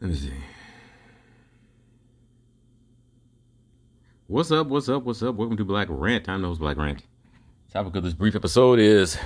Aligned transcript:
Let 0.00 0.10
me 0.10 0.16
see. 0.16 0.32
What's 4.28 4.50
up? 4.50 4.68
What's 4.68 4.88
up? 4.88 5.02
What's 5.02 5.22
up? 5.22 5.34
Welcome 5.34 5.58
to 5.58 5.64
Black 5.64 5.88
Rant. 5.90 6.26
I'm 6.26 6.42
host 6.42 6.58
Black 6.58 6.78
Rant. 6.78 7.02
Topic 7.70 7.94
of 7.96 8.04
this 8.04 8.14
brief 8.14 8.34
episode 8.34 8.78
is 8.78 9.18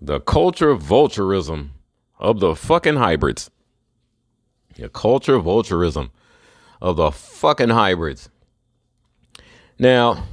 the 0.00 0.20
culture 0.20 0.70
of 0.70 0.82
vulturism 0.82 1.72
of 2.18 2.40
the 2.40 2.54
fucking 2.54 2.96
hybrids. 2.96 3.50
The 4.76 4.88
culture 4.88 5.34
of 5.34 5.44
vulturism 5.44 6.10
of 6.80 6.96
the 6.96 7.10
fucking 7.10 7.68
hybrids. 7.68 8.30
Now, 9.78 10.24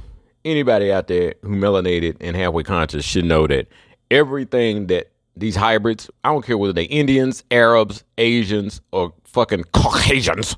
anybody 0.42 0.90
out 0.90 1.06
there 1.06 1.34
who 1.42 1.50
melanated 1.50 2.16
and 2.22 2.34
halfway 2.34 2.62
conscious 2.62 3.04
should 3.04 3.26
know 3.26 3.46
that 3.46 3.68
everything 4.10 4.86
that 4.86 5.09
these 5.36 5.56
hybrids, 5.56 6.10
I 6.24 6.32
don't 6.32 6.44
care 6.44 6.58
whether 6.58 6.72
they 6.72 6.84
Indians, 6.84 7.44
Arabs, 7.50 8.04
Asians, 8.18 8.80
or 8.92 9.14
fucking 9.24 9.64
Caucasians, 9.72 10.56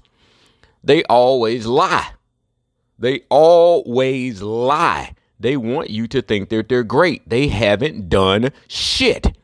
they 0.83 1.05
always 1.05 1.67
lie. 1.67 2.13
They 2.99 3.23
always 3.29 4.43
lie. 4.43 5.15
They 5.39 5.57
want 5.57 5.91
you 5.91 6.07
to 6.09 6.23
think 6.23 6.49
that 6.51 6.69
they're 6.69 6.85
great. 6.85 7.29
They 7.29 7.49
haven't 7.49 8.09
done 8.09 8.51
shit. 8.69 9.37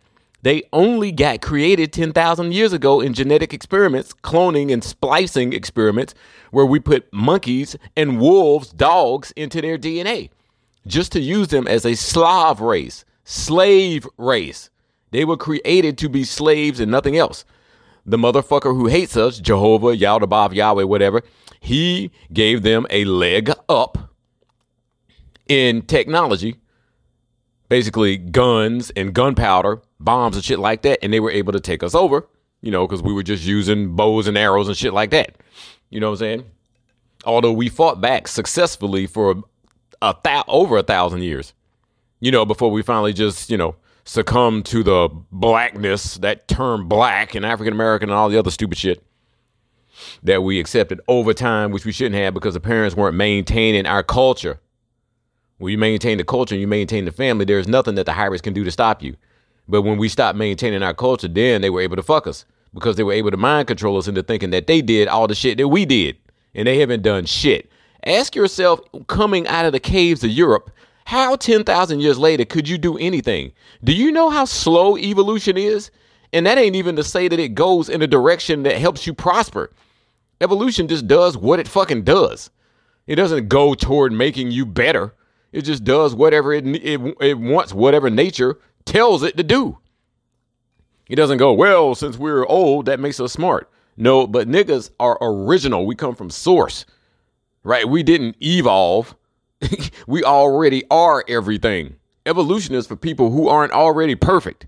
They 0.43 0.63
only 0.73 1.11
got 1.11 1.43
created 1.43 1.93
10,000 1.93 2.53
years 2.53 2.73
ago 2.73 3.01
in 3.01 3.13
genetic 3.13 3.53
experiments, 3.53 4.13
cloning 4.13 4.73
and 4.73 4.85
splicing 4.85 5.53
experiments, 5.53 6.15
where 6.53 6.67
we 6.67 6.79
put 6.79 7.13
monkeys 7.13 7.77
and 7.97 8.21
wolves, 8.21 8.71
dogs, 8.71 9.33
into 9.33 9.61
their 9.61 9.77
DNA 9.77 10.31
just 10.89 11.13
to 11.13 11.21
use 11.21 11.49
them 11.49 11.69
as 11.69 11.85
a 11.85 11.95
Slav 11.95 12.61
race, 12.61 13.05
slave 13.25 14.07
race. 14.17 14.71
They 15.11 15.25
were 15.25 15.37
created 15.37 15.99
to 15.99 16.09
be 16.09 16.25
slaves 16.25 16.81
and 16.81 16.91
nothing 16.91 17.17
else. 17.17 17.45
The 18.05 18.17
motherfucker 18.17 18.75
who 18.75 18.87
hates 18.87 19.17
us, 19.17 19.39
Jehovah, 19.39 19.97
Yaldabaoth, 19.97 20.55
Yahweh, 20.55 20.85
whatever, 20.85 21.23
he 21.61 22.11
gave 22.33 22.63
them 22.63 22.87
a 22.91 23.05
leg 23.05 23.51
up 23.69 24.15
in 25.49 25.83
technology, 25.83 26.57
basically 27.69 28.17
guns 28.17 28.91
and 28.91 29.15
gunpowder, 29.15 29.83
bombs 30.01 30.37
and 30.37 30.45
shit 30.45 30.59
like 30.59 30.83
that, 30.83 30.99
and 31.03 31.13
they 31.13 31.21
were 31.21 31.31
able 31.31 31.53
to 31.53 31.61
take 31.61 31.83
us 31.83 31.95
over, 31.95 32.27
you 32.61 32.71
know, 32.71 32.87
because 32.87 33.03
we 33.03 33.13
were 33.13 33.23
just 33.23 33.45
using 33.45 33.95
bows 33.97 34.27
and 34.27 34.39
arrows 34.39 34.69
and 34.69 34.77
shit 34.77 34.93
like 34.93 35.11
that. 35.11 35.37
You 35.91 36.01
know 36.01 36.09
what 36.09 36.15
I'm 36.15 36.19
saying? 36.19 36.45
Although 37.25 37.53
we 37.53 37.69
fought 37.69 38.01
back 38.01 38.29
successfully 38.29 39.07
for 39.07 39.43
a 40.01 40.15
th- 40.23 40.45
over 40.47 40.79
a 40.79 40.83
thousand 40.83 41.23
years, 41.23 41.53
you 42.21 42.31
know, 42.31 42.45
before 42.45 42.71
we 42.71 42.83
finally 42.83 43.13
just, 43.13 43.51
you 43.51 43.57
know, 43.57 43.75
succumb 44.09 44.63
to 44.63 44.83
the 44.83 45.11
blackness, 45.31 46.15
that 46.15 46.49
term 46.49 46.89
black 46.89 47.35
and 47.35 47.45
African 47.45 47.75
American 47.75 48.09
and 48.09 48.17
all 48.17 48.31
the 48.31 48.39
other 48.39 48.51
stupid 48.51 48.79
shit 48.79 49.05
that 50.23 50.43
we 50.43 50.59
accepted 50.59 50.99
over 51.09 51.35
time, 51.35 51.73
which 51.73 51.85
we 51.85 51.93
shouldn't 51.93 52.15
have 52.15 52.33
because 52.33 52.55
the 52.55 52.61
parents 52.61 52.97
weren't 52.97 53.17
maintaining 53.17 53.85
our 53.85 54.03
culture. 54.03 54.61
When 55.59 55.73
you 55.73 55.79
maintain 55.79 56.17
the 56.17 56.25
culture 56.25 56.55
and 56.55 56.61
you 56.61 56.67
maintain 56.67 57.05
the 57.05 57.13
family, 57.13 57.45
there's 57.45 57.69
nothing 57.69 57.97
that 57.97 58.07
the 58.07 58.13
hybrids 58.13 58.41
can 58.41 58.55
do 58.55 58.65
to 58.65 58.71
stop 58.71 59.03
you. 59.03 59.15
But 59.69 59.83
when 59.83 59.99
we 59.99 60.09
stopped 60.09 60.39
maintaining 60.39 60.83
our 60.83 60.95
culture, 60.95 61.29
then 61.29 61.61
they 61.61 61.69
were 61.69 61.83
able 61.83 61.97
to 61.97 62.03
fuck 62.03 62.27
us 62.27 62.47
because 62.73 62.97
they 62.97 63.03
were 63.03 63.13
able 63.13 63.31
to 63.31 63.37
mind 63.37 63.69
control 63.69 63.99
us 63.99 64.09
into 64.09 64.23
thinking 64.23 64.51
that 64.51 64.69
they 64.69 64.81
did 64.81 65.09
all 65.09 65.27
the 65.27 65.35
shit 65.35 65.59
that 65.59 65.69
we 65.69 65.85
did. 65.85 66.17
And 66.55 66.67
they 66.67 66.79
haven't 66.79 67.03
done 67.03 67.27
shit. 67.27 67.71
Ask 68.07 68.35
yourself, 68.35 68.81
coming 69.09 69.47
out 69.49 69.67
of 69.67 69.73
the 69.73 69.81
caves 69.81 70.25
of 70.25 70.31
Europe, 70.31 70.71
how 71.09 71.37
10,000 71.37 72.01
years 72.01 72.19
later 72.19 72.45
could 72.45 72.69
you 72.69 72.77
do 72.77 72.99
anything? 72.99 73.53
Do 73.83 73.95
you 73.95 74.13
know 74.13 74.29
how 74.29 74.45
slow 74.45 74.99
evolution 74.99 75.57
is? 75.57 75.91
And 76.35 76.45
that 76.45 76.59
ain't 76.59 76.77
even 76.77 76.97
to 76.97 77.03
say 77.03 77.29
that 77.29 77.39
it 77.39 77.55
goes 77.55 77.89
in 77.89 78.03
a 78.03 78.07
direction 78.07 78.65
that 78.65 78.77
helps 78.77 79.07
you 79.07 79.15
prosper. 79.15 79.71
Evolution 80.43 80.87
just 80.87 81.07
does 81.07 81.35
what 81.35 81.61
it 81.61 81.67
fucking 81.67 82.03
does. 82.03 82.51
It 83.07 83.17
doesn't 83.17 83.49
go 83.49 83.73
toward 83.73 84.13
making 84.13 84.51
you 84.51 84.67
better. 84.67 85.15
It 85.51 85.63
just 85.63 85.83
does 85.83 86.15
whatever 86.15 86.53
it, 86.53 86.67
it, 86.67 87.01
it 87.23 87.39
wants, 87.39 87.73
whatever 87.73 88.11
nature 88.11 88.59
tells 88.85 89.23
it 89.23 89.39
to 89.39 89.43
do. 89.43 89.79
It 91.09 91.17
doesn't 91.17 91.39
go, 91.39 91.55
well, 91.55 91.95
since 91.95 92.19
we're 92.19 92.47
old, 92.47 92.85
that 92.85 93.01
makes 93.01 93.19
us 93.19 93.33
smart. 93.33 93.71
No, 93.97 94.27
but 94.27 94.47
niggas 94.47 94.91
are 95.01 95.17
original. 95.23 95.87
We 95.87 95.95
come 95.95 96.15
from 96.15 96.29
source, 96.29 96.85
right? 97.65 97.89
We 97.89 98.03
didn't 98.03 98.37
evolve. 98.43 99.15
we 100.07 100.23
already 100.25 100.85
are 100.91 101.25
everything. 101.29 101.97
Evolution 102.27 102.75
is 102.75 102.87
for 102.87 102.97
people 102.97 103.31
who 103.31 103.49
aren't 103.49 103.73
already 103.73 104.15
perfect. 104.15 104.67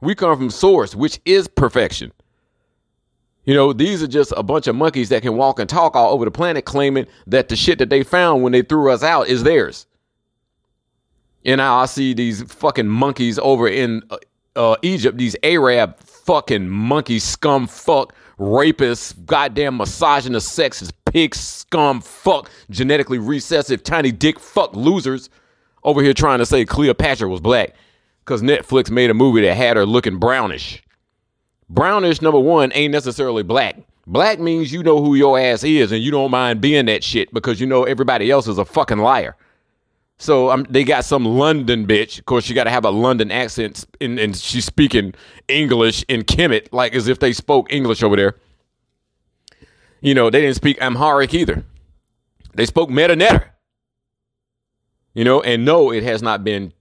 We 0.00 0.14
come 0.14 0.36
from 0.36 0.50
source, 0.50 0.94
which 0.94 1.20
is 1.24 1.48
perfection. 1.48 2.12
You 3.44 3.54
know, 3.54 3.72
these 3.72 4.02
are 4.02 4.08
just 4.08 4.32
a 4.36 4.42
bunch 4.42 4.66
of 4.66 4.76
monkeys 4.76 5.08
that 5.08 5.22
can 5.22 5.36
walk 5.36 5.58
and 5.58 5.68
talk 5.68 5.96
all 5.96 6.12
over 6.12 6.24
the 6.24 6.30
planet 6.30 6.66
claiming 6.66 7.06
that 7.26 7.48
the 7.48 7.56
shit 7.56 7.78
that 7.78 7.88
they 7.88 8.02
found 8.02 8.42
when 8.42 8.52
they 8.52 8.62
threw 8.62 8.92
us 8.92 9.02
out 9.02 9.28
is 9.28 9.42
theirs. 9.42 9.86
And 11.44 11.58
now 11.58 11.78
I 11.78 11.86
see 11.86 12.12
these 12.12 12.42
fucking 12.52 12.88
monkeys 12.88 13.38
over 13.38 13.66
in 13.66 14.02
uh, 14.10 14.18
uh, 14.54 14.76
Egypt, 14.82 15.16
these 15.16 15.34
Arab 15.42 15.98
fucking 16.00 16.68
monkey 16.68 17.18
scum 17.18 17.66
fuck 17.66 18.14
rapists, 18.38 19.14
goddamn 19.24 19.78
misogynist, 19.78 20.56
sexist, 20.56 20.92
pig 21.12 21.34
scum 21.34 22.00
fuck, 22.00 22.50
genetically 22.70 23.18
recessive, 23.18 23.82
tiny 23.82 24.12
dick 24.12 24.38
fuck 24.38 24.74
losers 24.74 25.30
over 25.84 26.02
here 26.02 26.14
trying 26.14 26.38
to 26.38 26.46
say 26.46 26.64
Cleopatra 26.64 27.28
was 27.28 27.40
black 27.40 27.74
because 28.24 28.42
Netflix 28.42 28.90
made 28.90 29.10
a 29.10 29.14
movie 29.14 29.42
that 29.42 29.54
had 29.54 29.76
her 29.76 29.86
looking 29.86 30.18
brownish. 30.18 30.82
Brownish, 31.70 32.22
number 32.22 32.38
one, 32.40 32.72
ain't 32.72 32.92
necessarily 32.92 33.42
black. 33.42 33.76
Black 34.06 34.40
means 34.40 34.72
you 34.72 34.82
know 34.82 35.02
who 35.02 35.14
your 35.14 35.38
ass 35.38 35.62
is 35.64 35.92
and 35.92 36.02
you 36.02 36.10
don't 36.10 36.30
mind 36.30 36.60
being 36.60 36.86
that 36.86 37.04
shit 37.04 37.32
because 37.32 37.60
you 37.60 37.66
know 37.66 37.84
everybody 37.84 38.30
else 38.30 38.48
is 38.48 38.58
a 38.58 38.64
fucking 38.64 38.98
liar. 38.98 39.36
So 40.18 40.50
um, 40.50 40.66
they 40.68 40.82
got 40.82 41.04
some 41.04 41.24
London 41.24 41.86
bitch. 41.86 42.18
Of 42.18 42.24
course, 42.24 42.44
she 42.44 42.54
got 42.54 42.64
to 42.64 42.70
have 42.70 42.84
a 42.84 42.90
London 42.90 43.30
accent, 43.30 43.84
and, 44.00 44.18
and 44.18 44.36
she's 44.36 44.64
speaking 44.64 45.14
English 45.46 46.04
in 46.08 46.22
Kemet, 46.22 46.68
like 46.72 46.94
as 46.94 47.06
if 47.06 47.20
they 47.20 47.32
spoke 47.32 47.72
English 47.72 48.02
over 48.02 48.16
there. 48.16 48.34
You 50.00 50.14
know, 50.14 50.30
they 50.30 50.40
didn't 50.40 50.56
speak 50.56 50.80
Amharic 50.80 51.34
either. 51.34 51.64
They 52.54 52.66
spoke 52.66 52.90
Medu 52.90 53.16
Neter. 53.16 53.52
You 55.14 55.24
know, 55.24 55.40
and 55.40 55.64
no, 55.64 55.92
it 55.92 56.02
has 56.04 56.22
not 56.22 56.44
been 56.44 56.72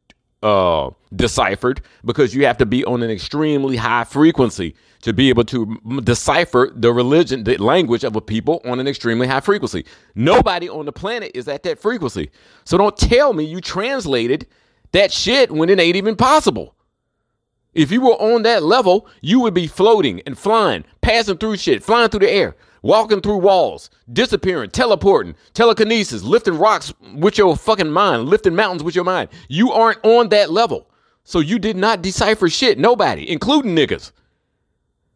uh, 0.44 0.92
deciphered 1.16 1.82
because 2.06 2.36
you 2.36 2.46
have 2.46 2.58
to 2.58 2.66
be 2.66 2.86
on 2.86 3.02
an 3.02 3.10
extremely 3.10 3.78
high 3.78 4.04
frequency 4.04 4.76
to 5.02 5.14
be 5.14 5.30
able 5.30 5.44
to 5.46 5.78
decipher 6.04 6.72
the 6.76 6.92
religion, 6.92 7.44
the 7.44 7.58
language 7.58 8.04
of 8.04 8.16
a 8.16 8.22
people 8.22 8.62
on 8.66 8.80
an 8.80 8.88
extremely 8.88 9.28
high 9.28 9.40
frequency. 9.40 9.86
Nobody 10.16 10.70
on 10.70 10.86
the 10.86 10.92
planet 10.92 11.32
is 11.34 11.48
at 11.48 11.64
that 11.64 11.80
frequency. 11.80 12.30
So 12.66 12.78
don't 12.78 12.98
tell 12.98 13.34
me 13.34 13.44
you 13.44 13.62
translated 13.62 14.48
that 14.92 15.12
shit 15.12 15.52
when 15.52 15.70
it 15.70 15.80
ain't 15.80 15.96
even 15.96 16.16
possible. 16.16 16.76
If 17.74 17.92
you 17.92 18.02
were 18.02 18.16
on 18.16 18.44
that 18.44 18.64
level, 18.64 19.08
you 19.22 19.40
would 19.42 19.54
be 19.54 19.68
floating 19.68 20.22
and 20.26 20.38
flying, 20.38 20.84
passing 21.02 21.38
through 21.38 21.58
shit, 21.58 21.84
flying 21.84 22.10
through 22.10 22.22
the 22.22 22.32
air, 22.32 22.56
walking 22.88 23.20
through 23.20 23.38
walls, 23.38 23.90
disappearing, 24.14 24.72
teleporting, 24.72 25.36
telekinesis, 25.54 26.24
lifting 26.24 26.58
rocks 26.58 26.94
with 27.16 27.38
your 27.38 27.58
fucking 27.58 27.92
mind, 27.92 28.30
lifting 28.30 28.56
mountains 28.56 28.82
with 28.82 28.96
your 28.96 29.04
mind. 29.04 29.28
You 29.50 29.74
aren't 29.74 30.04
on 30.06 30.30
that 30.30 30.50
level. 30.50 30.90
So 31.26 31.40
you 31.40 31.60
did 31.60 31.76
not 31.76 32.02
decipher 32.02 32.48
shit. 32.48 32.80
Nobody, 32.80 33.30
including 33.30 33.76
niggas. 33.76 34.14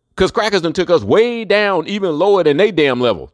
Because 0.10 0.32
crackers 0.32 0.62
done 0.62 0.74
took 0.74 0.90
us 0.90 1.04
way 1.04 1.46
down, 1.46 1.88
even 1.88 2.20
lower 2.20 2.44
than 2.44 2.58
they 2.58 2.72
damn 2.72 3.00
level. 3.00 3.32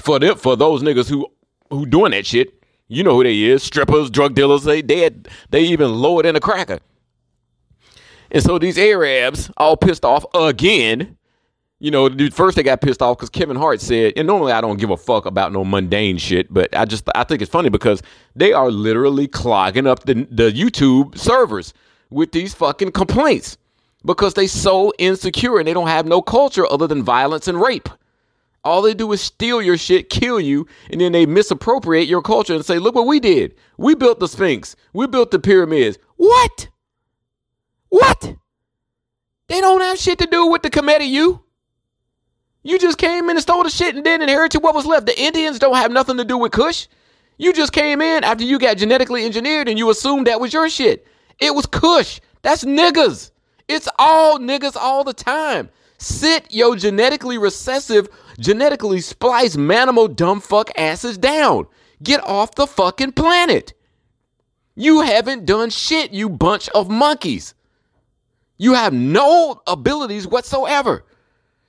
For 0.00 0.18
them, 0.18 0.36
for 0.36 0.56
those 0.56 0.82
niggas 0.82 1.08
who 1.08 1.28
who 1.70 1.86
doing 1.86 2.10
that 2.12 2.26
shit, 2.26 2.64
you 2.88 3.04
know 3.04 3.14
who 3.14 3.22
they 3.22 3.38
is. 3.42 3.62
Strippers, 3.62 4.10
drug 4.10 4.34
dealers, 4.34 4.64
they 4.64 4.82
dead. 4.82 5.28
They 5.50 5.62
even 5.62 5.94
lower 5.94 6.24
than 6.24 6.34
a 6.34 6.40
cracker. 6.40 6.80
And 8.32 8.42
so 8.42 8.58
these 8.58 8.78
Arabs 8.78 9.50
all 9.56 9.76
pissed 9.76 10.04
off 10.04 10.24
again. 10.34 11.17
You 11.80 11.92
know, 11.92 12.10
first 12.30 12.56
they 12.56 12.64
got 12.64 12.80
pissed 12.80 13.00
off 13.00 13.18
because 13.18 13.30
Kevin 13.30 13.56
Hart 13.56 13.80
said, 13.80 14.14
and 14.16 14.26
normally 14.26 14.50
I 14.52 14.60
don't 14.60 14.80
give 14.80 14.90
a 14.90 14.96
fuck 14.96 15.26
about 15.26 15.52
no 15.52 15.64
mundane 15.64 16.18
shit, 16.18 16.52
but 16.52 16.74
I 16.76 16.84
just 16.84 17.08
I 17.14 17.22
think 17.22 17.40
it's 17.40 17.50
funny 17.50 17.68
because 17.68 18.02
they 18.34 18.52
are 18.52 18.70
literally 18.70 19.28
clogging 19.28 19.86
up 19.86 20.04
the 20.04 20.26
the 20.30 20.50
YouTube 20.50 21.16
servers 21.16 21.72
with 22.10 22.32
these 22.32 22.52
fucking 22.52 22.92
complaints 22.92 23.58
because 24.04 24.34
they 24.34 24.46
so 24.46 24.92
insecure 24.98 25.58
and 25.58 25.68
they 25.68 25.74
don't 25.74 25.88
have 25.88 26.06
no 26.06 26.20
culture 26.20 26.66
other 26.70 26.86
than 26.88 27.02
violence 27.02 27.46
and 27.46 27.60
rape. 27.60 27.88
All 28.64 28.82
they 28.82 28.94
do 28.94 29.12
is 29.12 29.20
steal 29.20 29.62
your 29.62 29.78
shit, 29.78 30.10
kill 30.10 30.40
you, 30.40 30.66
and 30.90 31.00
then 31.00 31.12
they 31.12 31.26
misappropriate 31.26 32.08
your 32.08 32.22
culture 32.22 32.54
and 32.54 32.64
say, 32.64 32.78
look 32.78 32.94
what 32.94 33.06
we 33.06 33.20
did. 33.20 33.54
We 33.76 33.94
built 33.94 34.18
the 34.18 34.28
Sphinx. 34.28 34.74
We 34.92 35.06
built 35.06 35.30
the 35.30 35.38
pyramids. 35.38 35.96
What? 36.16 36.68
What? 37.88 38.34
They 39.48 39.60
don't 39.60 39.80
have 39.80 39.98
shit 39.98 40.18
to 40.18 40.26
do 40.26 40.46
with 40.48 40.62
the 40.62 40.70
committee, 40.70 41.06
you. 41.06 41.44
You 42.68 42.78
just 42.78 42.98
came 42.98 43.30
in 43.30 43.36
and 43.36 43.40
stole 43.40 43.62
the 43.62 43.70
shit 43.70 43.96
and 43.96 44.04
then 44.04 44.20
inherited 44.20 44.62
what 44.62 44.74
was 44.74 44.84
left. 44.84 45.06
The 45.06 45.18
Indians 45.18 45.58
don't 45.58 45.76
have 45.76 45.90
nothing 45.90 46.18
to 46.18 46.24
do 46.24 46.36
with 46.36 46.52
Kush. 46.52 46.86
You 47.38 47.54
just 47.54 47.72
came 47.72 48.02
in 48.02 48.24
after 48.24 48.44
you 48.44 48.58
got 48.58 48.76
genetically 48.76 49.24
engineered 49.24 49.70
and 49.70 49.78
you 49.78 49.88
assumed 49.88 50.26
that 50.26 50.38
was 50.38 50.52
your 50.52 50.68
shit. 50.68 51.06
It 51.38 51.54
was 51.54 51.64
Kush. 51.64 52.20
That's 52.42 52.64
niggas. 52.64 53.30
It's 53.68 53.88
all 53.98 54.38
niggas 54.38 54.76
all 54.76 55.02
the 55.02 55.14
time. 55.14 55.70
Sit 55.96 56.52
your 56.52 56.76
genetically 56.76 57.38
recessive, 57.38 58.06
genetically 58.38 59.00
spliced 59.00 59.56
manimal 59.56 60.14
dumb 60.14 60.38
fuck 60.38 60.70
asses 60.76 61.16
down. 61.16 61.68
Get 62.02 62.22
off 62.22 62.54
the 62.54 62.66
fucking 62.66 63.12
planet. 63.12 63.72
You 64.74 65.00
haven't 65.00 65.46
done 65.46 65.70
shit, 65.70 66.12
you 66.12 66.28
bunch 66.28 66.68
of 66.68 66.90
monkeys. 66.90 67.54
You 68.58 68.74
have 68.74 68.92
no 68.92 69.62
abilities 69.66 70.26
whatsoever. 70.26 71.06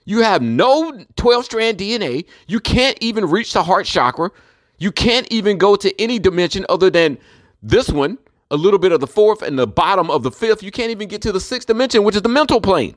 You 0.09 0.23
have 0.23 0.41
no 0.41 1.05
12 1.17 1.45
strand 1.45 1.77
DNA. 1.77 2.25
You 2.47 2.59
can't 2.59 2.97
even 2.99 3.29
reach 3.29 3.53
the 3.53 3.61
heart 3.61 3.85
chakra. 3.85 4.31
You 4.79 4.91
can't 4.91 5.27
even 5.31 5.59
go 5.59 5.75
to 5.75 6.01
any 6.01 6.17
dimension 6.17 6.65
other 6.67 6.89
than 6.89 7.19
this 7.61 7.89
one, 7.89 8.17
a 8.49 8.55
little 8.55 8.79
bit 8.79 8.91
of 8.91 9.01
the 9.01 9.07
fourth 9.07 9.43
and 9.43 9.59
the 9.59 9.67
bottom 9.67 10.09
of 10.09 10.23
the 10.23 10.31
fifth. 10.31 10.63
You 10.63 10.71
can't 10.71 10.89
even 10.89 11.09
get 11.09 11.21
to 11.21 11.31
the 11.31 11.39
sixth 11.39 11.67
dimension, 11.67 12.03
which 12.03 12.15
is 12.15 12.23
the 12.23 12.29
mental 12.29 12.59
plane. 12.59 12.95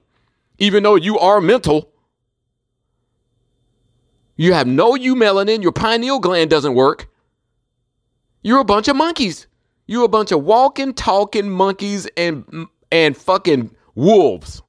Even 0.57 0.83
though 0.85 0.95
you 0.95 1.19
are 1.19 1.43
mental, 1.43 1.93
you 4.37 4.55
have 4.55 4.67
no 4.67 4.93
eumelanin, 4.93 5.63
your 5.63 5.73
pineal 5.73 6.19
gland 6.19 6.49
doesn't 6.49 6.73
work. 6.73 7.11
You're 8.43 8.61
a 8.61 8.65
bunch 8.65 8.89
of 8.89 8.97
monkeys. 8.97 9.49
You're 9.87 10.07
a 10.07 10.09
bunch 10.09 10.33
of 10.33 10.45
walking, 10.45 10.95
talking 10.95 11.51
monkeys 11.51 12.09
and 12.17 12.69
and 12.91 13.15
fucking 13.15 13.77
wolves. 13.95 14.63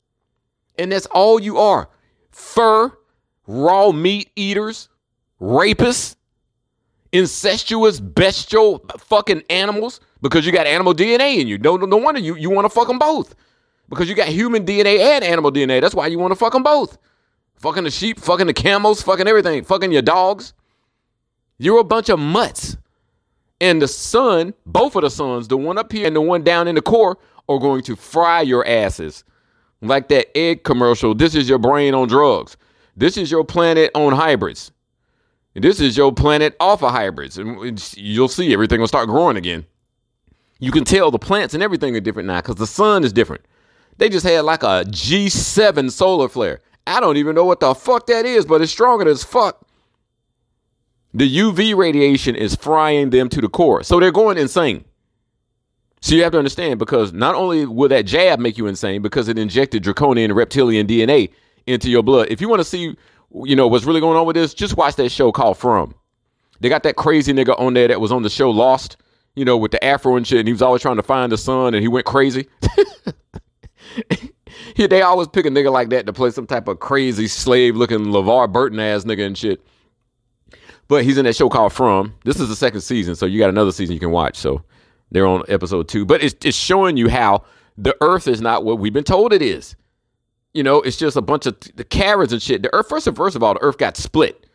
And 0.77 0.91
that's 0.91 1.05
all 1.05 1.39
you 1.39 1.57
are. 1.57 1.87
Fur, 2.33 2.91
raw 3.47 3.91
meat 3.91 4.31
eaters, 4.35 4.89
rapists, 5.39 6.15
incestuous, 7.11 7.99
bestial 7.99 8.83
fucking 8.97 9.43
animals 9.49 10.01
because 10.21 10.45
you 10.45 10.51
got 10.51 10.65
animal 10.65 10.93
DNA 10.93 11.37
in 11.37 11.47
you. 11.47 11.57
No, 11.59 11.77
no, 11.77 11.85
no 11.85 11.97
wonder 11.97 12.19
you, 12.19 12.35
you 12.35 12.49
want 12.49 12.65
to 12.65 12.69
fuck 12.69 12.87
them 12.87 12.97
both 12.97 13.35
because 13.87 14.09
you 14.09 14.15
got 14.15 14.27
human 14.27 14.65
DNA 14.65 14.99
and 14.99 15.23
animal 15.23 15.51
DNA. 15.51 15.79
That's 15.79 15.93
why 15.93 16.07
you 16.07 16.17
want 16.17 16.31
to 16.31 16.35
fuck 16.35 16.53
them 16.53 16.63
both. 16.63 16.97
Fucking 17.57 17.83
the 17.83 17.91
sheep, 17.91 18.19
fucking 18.19 18.47
the 18.47 18.53
camels, 18.53 19.03
fucking 19.03 19.27
everything, 19.27 19.63
fucking 19.63 19.91
your 19.91 20.01
dogs. 20.01 20.53
You're 21.59 21.79
a 21.79 21.83
bunch 21.83 22.09
of 22.09 22.19
mutts. 22.19 22.77
And 23.61 23.81
the 23.81 23.87
sun, 23.87 24.53
both 24.65 24.95
of 24.95 25.03
the 25.03 25.09
suns, 25.09 25.47
the 25.47 25.55
one 25.55 25.77
up 25.77 25.91
here 25.91 26.07
and 26.07 26.15
the 26.15 26.21
one 26.21 26.43
down 26.43 26.67
in 26.67 26.75
the 26.75 26.81
core, 26.81 27.17
are 27.47 27.59
going 27.59 27.83
to 27.83 27.95
fry 27.95 28.41
your 28.41 28.67
asses. 28.67 29.23
Like 29.83 30.07
that 30.09 30.35
egg 30.37 30.63
commercial. 30.63 31.13
This 31.13 31.35
is 31.35 31.49
your 31.49 31.59
brain 31.59 31.93
on 31.93 32.07
drugs. 32.07 32.57
This 32.95 33.17
is 33.17 33.29
your 33.29 33.43
planet 33.43 33.91
on 33.93 34.13
hybrids. 34.13 34.71
This 35.55 35.79
is 35.79 35.97
your 35.97 36.11
planet 36.11 36.55
off 36.59 36.81
of 36.83 36.91
hybrids. 36.91 37.37
And 37.37 37.93
you'll 37.97 38.27
see 38.27 38.53
everything 38.53 38.79
will 38.79 38.87
start 38.87 39.09
growing 39.09 39.37
again. 39.37 39.65
You 40.59 40.71
can 40.71 40.85
tell 40.85 41.11
the 41.11 41.19
plants 41.19 41.53
and 41.53 41.61
everything 41.61 41.95
are 41.95 41.99
different 41.99 42.27
now 42.27 42.39
because 42.39 42.55
the 42.55 42.67
sun 42.67 43.03
is 43.03 43.11
different. 43.11 43.45
They 43.97 44.09
just 44.09 44.25
had 44.25 44.41
like 44.45 44.63
a 44.63 44.85
G7 44.87 45.91
solar 45.91 46.29
flare. 46.29 46.61
I 46.87 46.99
don't 46.99 47.17
even 47.17 47.35
know 47.35 47.45
what 47.45 47.59
the 47.59 47.75
fuck 47.75 48.07
that 48.07 48.25
is, 48.25 48.45
but 48.45 48.61
it's 48.61 48.71
stronger 48.71 49.07
as 49.07 49.23
fuck. 49.23 49.65
The 51.13 51.29
UV 51.37 51.75
radiation 51.75 52.35
is 52.35 52.55
frying 52.55 53.11
them 53.11 53.29
to 53.29 53.41
the 53.41 53.49
core. 53.49 53.83
So 53.83 53.99
they're 53.99 54.11
going 54.11 54.37
insane. 54.37 54.85
So 56.03 56.15
you 56.15 56.23
have 56.23 56.33
to 56.33 56.37
understand 56.37 56.79
because 56.79 57.13
not 57.13 57.33
only 57.33 57.65
will 57.65 57.87
that 57.87 58.05
jab 58.05 58.37
make 58.37 58.57
you 58.57 58.67
insane 58.67 59.01
because 59.01 59.29
it 59.29 59.39
injected 59.39 59.83
draconian 59.83 60.33
reptilian 60.33 60.85
DNA 60.85 61.31
into 61.65 61.89
your 61.89 62.03
blood. 62.03 62.27
If 62.29 62.41
you 62.41 62.49
want 62.49 62.59
to 62.59 62.65
see, 62.65 62.97
you 63.33 63.55
know, 63.55 63.69
what's 63.69 63.85
really 63.85 64.01
going 64.01 64.17
on 64.17 64.25
with 64.25 64.35
this, 64.35 64.53
just 64.53 64.75
watch 64.75 64.95
that 64.95 65.07
show 65.13 65.31
called 65.31 65.57
From. 65.57 65.95
They 66.59 66.67
got 66.67 66.83
that 66.83 66.97
crazy 66.97 67.31
nigga 67.31 67.57
on 67.57 67.73
there 67.73 67.87
that 67.87 68.01
was 68.01 68.11
on 68.11 68.21
the 68.21 68.29
show 68.29 68.49
Lost, 68.49 68.97
you 69.37 69.45
know, 69.45 69.55
with 69.55 69.71
the 69.71 69.81
afro 69.81 70.17
and 70.17 70.27
shit, 70.27 70.39
and 70.39 70.47
he 70.47 70.51
was 70.51 70.61
always 70.61 70.81
trying 70.81 70.97
to 70.97 71.03
find 71.03 71.31
the 71.31 71.37
sun 71.37 71.73
and 71.73 71.81
he 71.81 71.87
went 71.87 72.05
crazy. 72.05 72.49
they 74.75 75.01
always 75.03 75.29
pick 75.29 75.45
a 75.45 75.49
nigga 75.49 75.71
like 75.71 75.89
that 75.91 76.05
to 76.07 76.11
play 76.11 76.31
some 76.31 76.47
type 76.47 76.67
of 76.67 76.81
crazy 76.81 77.29
slave 77.29 77.77
looking 77.77 78.07
LeVar 78.07 78.51
Burton 78.51 78.81
ass 78.81 79.05
nigga 79.05 79.25
and 79.25 79.37
shit. 79.37 79.65
But 80.89 81.05
he's 81.05 81.17
in 81.17 81.23
that 81.23 81.37
show 81.37 81.47
called 81.47 81.71
From. 81.71 82.13
This 82.25 82.41
is 82.41 82.49
the 82.49 82.57
second 82.57 82.81
season, 82.81 83.15
so 83.15 83.25
you 83.25 83.39
got 83.39 83.47
another 83.47 83.71
season 83.71 83.93
you 83.93 84.01
can 84.01 84.11
watch. 84.11 84.35
So 84.35 84.65
they're 85.13 85.25
on 85.25 85.43
episode 85.47 85.87
two. 85.87 86.05
But 86.05 86.21
it's 86.21 86.35
it's 86.43 86.57
showing 86.57 86.97
you 86.97 87.09
how 87.09 87.45
the 87.77 87.95
earth 88.01 88.27
is 88.27 88.41
not 88.41 88.65
what 88.65 88.79
we've 88.79 88.93
been 88.93 89.03
told 89.03 89.31
it 89.31 89.41
is. 89.41 89.75
You 90.53 90.61
know, 90.61 90.81
it's 90.81 90.97
just 90.97 91.15
a 91.15 91.21
bunch 91.21 91.45
of 91.45 91.57
the 91.75 91.83
caverns 91.83 92.33
and 92.33 92.41
shit. 92.41 92.61
The 92.61 92.73
earth, 92.75 92.89
first 92.89 93.07
of 93.07 93.15
first 93.15 93.35
of 93.35 93.41
all, 93.41 93.53
the 93.53 93.63
earth 93.63 93.77
got 93.77 93.95
split 93.97 94.45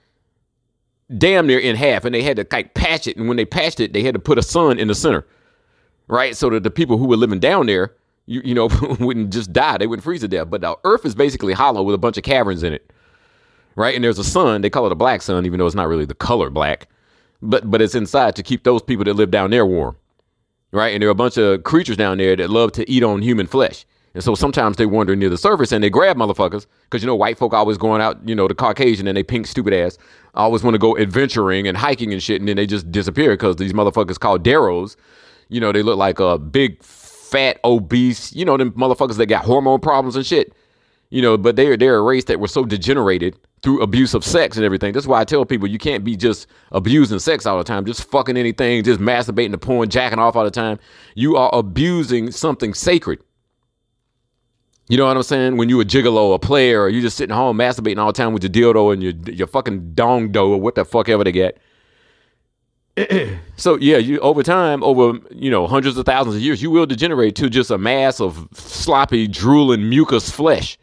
damn 1.17 1.47
near 1.47 1.59
in 1.59 1.75
half, 1.75 2.05
and 2.05 2.15
they 2.15 2.23
had 2.23 2.37
to 2.37 2.47
like 2.53 2.75
patch 2.75 3.07
it. 3.07 3.17
And 3.17 3.27
when 3.29 3.39
they 3.39 3.47
patched 3.47 3.81
it, 3.81 3.95
they 3.95 4.03
had 4.03 4.15
to 4.15 4.21
put 4.21 4.37
a 4.37 4.43
sun 4.43 4.79
in 4.79 4.89
the 4.89 4.95
center, 4.95 5.27
right? 6.07 6.37
So 6.37 6.51
that 6.51 6.63
the 6.63 6.71
people 6.71 6.99
who 6.99 7.07
were 7.07 7.17
living 7.17 7.41
down 7.41 7.67
there 7.67 7.95
you, 8.29 8.43
you 8.45 8.55
know, 8.55 8.69
wouldn't 9.01 9.33
just 9.33 9.53
die. 9.53 9.79
They 9.79 9.87
wouldn't 9.87 10.05
freeze 10.05 10.21
to 10.21 10.29
death. 10.29 10.51
But 10.51 10.61
the 10.61 10.77
Earth 10.85 11.05
is 11.05 11.15
basically 11.15 11.55
hollow 11.55 11.83
with 11.83 11.95
a 11.95 11.99
bunch 11.99 12.17
of 12.17 12.23
caverns 12.23 12.63
in 12.63 12.73
it, 12.75 12.93
right? 13.75 13.95
And 13.95 14.05
there's 14.05 14.19
a 14.19 14.25
sun. 14.25 14.61
They 14.61 14.71
call 14.71 14.87
it 14.87 14.93
a 14.93 14.97
black 14.97 15.23
sun, 15.23 15.47
even 15.47 15.59
though 15.59 15.67
it's 15.67 15.75
not 15.75 15.89
really 15.89 16.05
the 16.05 16.15
color 16.15 16.51
black. 16.51 16.89
But 17.41 17.71
but 17.71 17.81
it's 17.81 17.95
inside 17.95 18.37
to 18.37 18.43
keep 18.43 18.65
those 18.65 18.83
people 18.83 19.05
that 19.05 19.15
live 19.15 19.31
down 19.31 19.51
there 19.51 19.65
warm, 19.65 19.97
right? 20.73 20.93
And 20.93 21.03
there 21.03 21.09
are 21.09 21.13
a 21.13 21.15
bunch 21.15 21.37
of 21.37 21.63
creatures 21.65 21.97
down 21.97 22.19
there 22.19 22.37
that 22.37 22.51
love 22.51 22.73
to 22.73 22.91
eat 22.91 23.03
on 23.03 23.23
human 23.23 23.47
flesh. 23.47 23.85
And 24.15 24.25
so 24.25 24.35
sometimes 24.35 24.79
they 24.79 24.87
wander 24.87 25.15
near 25.15 25.29
the 25.29 25.39
surface 25.39 25.71
and 25.71 25.85
they 25.85 25.91
grab 25.91 26.17
motherfuckers 26.17 26.67
because 26.85 27.03
you 27.03 27.07
know 27.07 27.15
white 27.15 27.39
folk 27.39 27.53
always 27.53 27.79
going 27.79 28.01
out, 28.01 28.19
you 28.27 28.35
know, 28.35 28.49
the 28.49 28.55
Caucasian 28.55 29.07
and 29.07 29.17
they 29.17 29.23
pink 29.23 29.47
stupid 29.47 29.73
ass 29.73 29.99
always 30.39 30.63
want 30.63 30.75
to 30.75 30.79
go 30.79 30.97
adventuring 30.97 31.67
and 31.67 31.77
hiking 31.77 32.13
and 32.13 32.23
shit, 32.23 32.41
and 32.41 32.49
then 32.49 32.57
they 32.57 32.67
just 32.67 32.91
disappear 32.91 33.31
because 33.31 33.57
these 33.57 33.73
motherfuckers 33.73 34.19
called 34.19 34.43
Deros, 34.45 34.97
you 35.49 35.61
know, 35.61 35.73
they 35.73 35.83
look 35.83 35.99
like 35.99 36.21
a 36.21 36.39
big 36.39 36.83
fat, 36.83 37.59
obese, 37.65 38.33
you 38.35 38.45
know, 38.45 38.57
them 38.57 38.73
motherfuckers 38.73 39.17
that 39.17 39.27
got 39.27 39.45
hormone 39.45 39.81
problems 39.81 40.17
and 40.17 40.25
shit. 40.25 40.53
You 41.11 41.23
know, 41.23 41.39
but 41.39 41.57
they're 41.57 41.77
they're 41.77 41.97
a 41.97 42.03
race 42.03 42.25
that 42.25 42.39
was 42.39 42.53
so 42.53 42.65
degenerated 42.65 43.37
through 43.63 43.83
abuse 43.83 44.15
of 44.15 44.25
sex 44.25 44.57
and 44.57 44.65
everything. 44.65 44.93
That's 44.93 45.07
why 45.07 45.21
I 45.21 45.25
tell 45.25 45.45
people 45.45 45.67
you 45.69 45.79
can't 45.79 46.05
be 46.05 46.17
just 46.17 46.47
abusing 46.71 47.19
sex 47.19 47.47
all 47.47 47.59
the 47.59 47.65
time, 47.65 47.87
just 47.87 48.05
fucking 48.11 48.37
anything, 48.37 48.85
just 48.85 49.01
masturbating 49.01 49.53
the 49.53 49.59
porn, 49.59 49.89
jacking 49.89 50.19
off 50.19 50.37
all 50.37 50.45
the 50.45 50.51
time. 50.51 50.79
You 51.15 51.37
are 51.37 51.51
abusing 51.53 52.31
something 52.31 52.75
sacred. 52.75 53.21
You 54.89 54.97
know 54.97 55.07
what 55.07 55.17
I'm 55.17 55.23
saying? 55.23 55.57
When 55.57 55.69
you 55.69 55.81
a 55.81 55.85
gigolo, 55.85 56.35
a 56.35 56.39
player, 56.39 56.83
or 56.83 56.89
you 56.89 57.01
just 57.03 57.17
sitting 57.17 57.35
home 57.35 57.59
masturbating 57.59 57.99
all 57.99 58.07
the 58.07 58.13
time 58.13 58.33
with 58.33 58.43
your 58.43 58.75
dildo 58.75 58.93
and 58.93 59.03
your 59.03 59.13
your 59.35 59.47
fucking 59.47 59.95
dong 59.95 60.33
do 60.33 60.53
or 60.53 60.61
what 60.61 60.75
the 60.75 60.85
fuck 60.85 61.09
ever 61.09 61.25
they 61.25 61.33
get. 61.33 61.59
so 63.57 63.77
yeah, 63.77 63.99
you 63.99 64.19
over 64.21 64.43
time, 64.43 64.83
over 64.83 65.19
you 65.31 65.51
know 65.51 65.67
hundreds 65.67 65.97
of 65.99 66.07
thousands 66.07 66.37
of 66.37 66.43
years, 66.43 66.63
you 66.63 66.71
will 66.71 66.87
degenerate 66.87 67.37
to 67.37 67.51
just 67.51 67.71
a 67.71 67.79
mass 67.79 68.21
of 68.21 68.49
sloppy, 68.53 69.29
drooling, 69.29 69.89
mucus 69.89 70.31
flesh. 70.31 70.79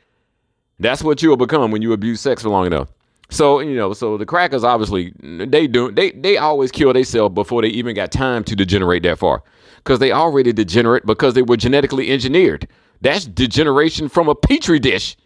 That's 0.80 1.04
what 1.04 1.22
you 1.22 1.30
will 1.30 1.38
become 1.38 1.72
when 1.72 1.82
you 1.82 1.94
abuse 1.94 2.22
sex 2.22 2.42
for 2.42 2.50
long 2.50 2.66
enough. 2.66 2.90
So 3.30 3.60
you 3.60 3.76
know, 3.76 3.94
so 3.94 4.18
the 4.18 4.26
crackers 4.26 4.64
obviously 4.64 5.14
they 5.22 5.68
do 5.68 5.92
they 5.92 6.12
they 6.12 6.38
always 6.38 6.72
kill 6.72 6.94
themselves 6.94 7.34
before 7.34 7.62
they 7.62 7.70
even 7.70 7.96
got 7.96 8.12
time 8.12 8.44
to 8.44 8.56
degenerate 8.56 9.04
that 9.04 9.18
far, 9.18 9.42
because 9.78 10.00
they 10.00 10.12
already 10.12 10.54
degenerate 10.54 11.06
because 11.06 11.34
they 11.34 11.42
were 11.42 11.58
genetically 11.58 12.12
engineered. 12.12 12.68
That's 13.02 13.26
degeneration 13.26 14.10
from 14.10 14.30
a 14.30 14.36
petri 14.36 14.80
dish. 14.80 15.18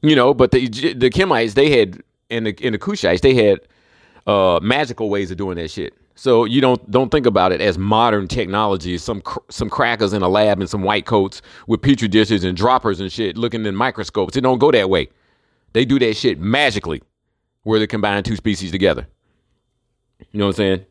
You 0.00 0.16
know, 0.16 0.34
but 0.34 0.50
the 0.50 0.66
the 0.68 1.10
Kemites 1.10 1.54
they 1.54 1.78
had 1.78 2.02
in 2.28 2.44
the 2.44 2.54
in 2.60 2.72
the 2.72 2.78
Kushites 2.78 3.20
they 3.20 3.34
had 3.34 3.60
uh, 4.26 4.58
magical 4.60 5.10
ways 5.10 5.30
of 5.30 5.36
doing 5.36 5.56
that 5.58 5.70
shit. 5.70 5.94
So 6.14 6.44
you 6.44 6.60
don't 6.60 6.90
don't 6.90 7.10
think 7.10 7.26
about 7.26 7.52
it 7.52 7.60
as 7.60 7.78
modern 7.78 8.28
technology, 8.28 8.98
some 8.98 9.22
cr- 9.22 9.40
some 9.48 9.70
crackers 9.70 10.12
in 10.12 10.22
a 10.22 10.28
lab 10.28 10.60
and 10.60 10.68
some 10.68 10.82
white 10.82 11.06
coats 11.06 11.40
with 11.66 11.80
petri 11.82 12.08
dishes 12.08 12.44
and 12.44 12.56
droppers 12.56 13.00
and 13.00 13.10
shit 13.10 13.36
looking 13.36 13.64
in 13.64 13.74
microscopes. 13.74 14.36
It 14.36 14.42
don't 14.42 14.58
go 14.58 14.70
that 14.70 14.90
way. 14.90 15.08
They 15.72 15.84
do 15.84 15.98
that 16.00 16.16
shit 16.16 16.38
magically, 16.38 17.02
where 17.62 17.78
they 17.78 17.86
combine 17.86 18.22
two 18.22 18.36
species 18.36 18.70
together. 18.70 19.06
You 20.30 20.38
know 20.38 20.46
what 20.46 20.50
I'm 20.50 20.56
saying? 20.56 20.86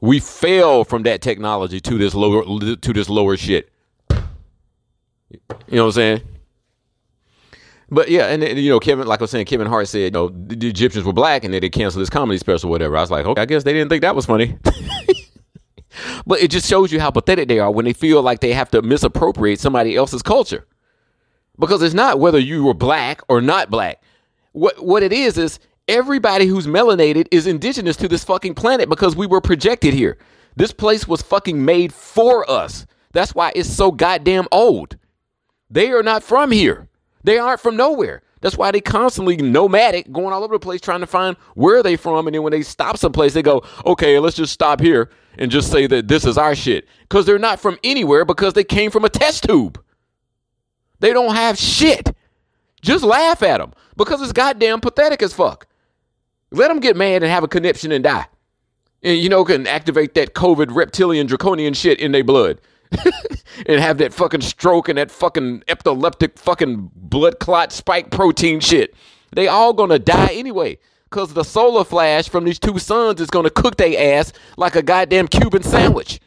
We 0.00 0.18
fell 0.20 0.84
from 0.84 1.04
that 1.04 1.20
technology 1.20 1.78
to 1.80 1.98
this 1.98 2.14
lower 2.14 2.44
to 2.44 2.92
this 2.92 3.08
lower 3.08 3.36
shit. 3.36 3.70
You 5.30 5.76
know 5.76 5.84
what 5.84 5.88
I'm 5.88 5.92
saying? 5.92 6.22
But 7.92 8.08
yeah, 8.08 8.28
and, 8.28 8.42
and, 8.42 8.58
you 8.58 8.70
know, 8.70 8.80
Kevin, 8.80 9.06
like 9.06 9.20
I 9.20 9.24
was 9.24 9.30
saying, 9.30 9.44
Kevin 9.44 9.66
Hart 9.66 9.86
said, 9.86 9.98
you 9.98 10.10
know, 10.12 10.28
the, 10.28 10.56
the 10.56 10.68
Egyptians 10.68 11.04
were 11.04 11.12
black 11.12 11.44
and 11.44 11.52
they 11.52 11.68
canceled 11.68 12.00
this 12.00 12.08
comedy 12.08 12.38
special, 12.38 12.70
whatever. 12.70 12.96
I 12.96 13.02
was 13.02 13.10
like, 13.10 13.26
okay, 13.26 13.42
I 13.42 13.44
guess 13.44 13.64
they 13.64 13.74
didn't 13.74 13.90
think 13.90 14.00
that 14.00 14.16
was 14.16 14.24
funny. 14.24 14.56
but 16.26 16.40
it 16.40 16.50
just 16.50 16.66
shows 16.66 16.90
you 16.90 17.00
how 17.00 17.10
pathetic 17.10 17.48
they 17.48 17.58
are 17.58 17.70
when 17.70 17.84
they 17.84 17.92
feel 17.92 18.22
like 18.22 18.40
they 18.40 18.54
have 18.54 18.70
to 18.70 18.80
misappropriate 18.80 19.60
somebody 19.60 19.94
else's 19.94 20.22
culture. 20.22 20.66
Because 21.58 21.82
it's 21.82 21.94
not 21.94 22.18
whether 22.18 22.38
you 22.38 22.64
were 22.64 22.72
black 22.72 23.20
or 23.28 23.42
not 23.42 23.68
black. 23.68 24.02
What 24.52 24.82
what 24.82 25.02
it 25.02 25.12
is 25.12 25.36
is 25.36 25.58
everybody 25.86 26.46
who's 26.46 26.66
melanated 26.66 27.28
is 27.30 27.46
indigenous 27.46 27.96
to 27.98 28.08
this 28.08 28.24
fucking 28.24 28.54
planet 28.54 28.88
because 28.88 29.14
we 29.14 29.26
were 29.26 29.42
projected 29.42 29.92
here. 29.92 30.16
This 30.56 30.72
place 30.72 31.06
was 31.06 31.20
fucking 31.20 31.62
made 31.62 31.92
for 31.92 32.50
us. 32.50 32.86
That's 33.12 33.34
why 33.34 33.52
it's 33.54 33.68
so 33.68 33.92
goddamn 33.92 34.48
old. 34.50 34.96
They 35.68 35.90
are 35.90 36.02
not 36.02 36.22
from 36.22 36.52
here. 36.52 36.88
They 37.24 37.38
aren't 37.38 37.60
from 37.60 37.76
nowhere. 37.76 38.22
That's 38.40 38.56
why 38.56 38.72
they 38.72 38.80
constantly 38.80 39.36
nomadic, 39.36 40.10
going 40.10 40.32
all 40.32 40.42
over 40.42 40.56
the 40.56 40.58
place 40.58 40.80
trying 40.80 41.00
to 41.00 41.06
find 41.06 41.36
where 41.54 41.82
they 41.82 41.94
from. 41.96 42.26
And 42.26 42.34
then 42.34 42.42
when 42.42 42.50
they 42.50 42.62
stop 42.62 42.96
someplace, 42.96 43.34
they 43.34 43.42
go, 43.42 43.62
okay, 43.86 44.18
let's 44.18 44.36
just 44.36 44.52
stop 44.52 44.80
here 44.80 45.10
and 45.38 45.50
just 45.50 45.70
say 45.70 45.86
that 45.86 46.08
this 46.08 46.24
is 46.24 46.36
our 46.36 46.54
shit. 46.54 46.88
Because 47.02 47.24
they're 47.24 47.38
not 47.38 47.60
from 47.60 47.78
anywhere 47.84 48.24
because 48.24 48.54
they 48.54 48.64
came 48.64 48.90
from 48.90 49.04
a 49.04 49.08
test 49.08 49.44
tube. 49.44 49.80
They 50.98 51.12
don't 51.12 51.34
have 51.34 51.56
shit. 51.56 52.14
Just 52.80 53.04
laugh 53.04 53.44
at 53.44 53.58
them 53.58 53.72
because 53.96 54.20
it's 54.20 54.32
goddamn 54.32 54.80
pathetic 54.80 55.22
as 55.22 55.32
fuck. 55.32 55.68
Let 56.50 56.68
them 56.68 56.80
get 56.80 56.96
mad 56.96 57.22
and 57.22 57.30
have 57.30 57.44
a 57.44 57.48
conniption 57.48 57.92
and 57.92 58.02
die. 58.02 58.26
And, 59.04 59.18
you 59.18 59.28
know, 59.28 59.44
can 59.44 59.66
activate 59.68 60.14
that 60.14 60.34
COVID 60.34 60.74
reptilian 60.74 61.26
draconian 61.26 61.74
shit 61.74 62.00
in 62.00 62.12
their 62.12 62.24
blood. 62.24 62.60
and 63.66 63.80
have 63.80 63.98
that 63.98 64.12
fucking 64.12 64.40
stroke 64.40 64.88
and 64.88 64.98
that 64.98 65.10
fucking 65.10 65.64
epileptic 65.68 66.38
fucking 66.38 66.90
blood 66.94 67.38
clot 67.38 67.72
spike 67.72 68.10
protein 68.10 68.60
shit. 68.60 68.94
They 69.32 69.48
all 69.48 69.72
gonna 69.72 69.98
die 69.98 70.32
anyway. 70.32 70.78
Cause 71.10 71.34
the 71.34 71.44
solar 71.44 71.84
flash 71.84 72.28
from 72.28 72.44
these 72.44 72.58
two 72.58 72.78
suns 72.78 73.20
is 73.20 73.28
gonna 73.28 73.50
cook 73.50 73.76
their 73.76 74.18
ass 74.18 74.32
like 74.56 74.76
a 74.76 74.82
goddamn 74.82 75.28
Cuban 75.28 75.62
sandwich. 75.62 76.20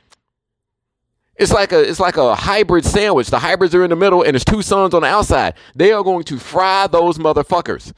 It's 1.37 1.51
like 1.51 1.71
a 1.71 1.81
it's 1.81 1.99
like 1.99 2.17
a 2.17 2.35
hybrid 2.35 2.85
sandwich. 2.85 3.29
The 3.29 3.39
hybrids 3.39 3.75
are 3.75 3.83
in 3.83 3.89
the 3.89 3.95
middle 3.95 4.23
and 4.23 4.33
there's 4.33 4.45
two 4.45 4.61
suns 4.61 4.93
on 4.93 5.01
the 5.01 5.07
outside. 5.07 5.55
They 5.75 5.91
are 5.91 6.03
going 6.03 6.23
to 6.25 6.37
fry 6.37 6.87
those 6.87 7.17
motherfuckers. 7.17 7.93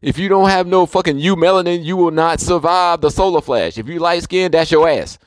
If 0.00 0.18
you 0.18 0.28
don't 0.28 0.48
have 0.48 0.66
no 0.66 0.86
fucking 0.86 1.18
eumelanin, 1.18 1.84
you 1.84 1.96
will 1.96 2.10
not 2.10 2.40
survive 2.40 3.00
the 3.00 3.10
solar 3.10 3.40
flash. 3.40 3.78
If 3.78 3.88
you 3.88 4.00
light 4.00 4.22
skin, 4.24 4.50
that's 4.50 4.70
your 4.70 4.88
ass. 4.88 5.18